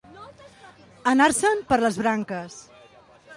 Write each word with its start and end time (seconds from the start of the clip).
Anar-se'n 1.11 1.61
per 1.73 1.79
les 1.85 2.01
branques. 2.03 2.57